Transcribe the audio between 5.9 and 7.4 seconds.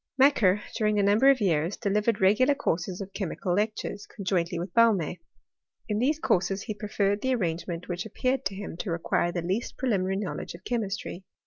these courses he preferred that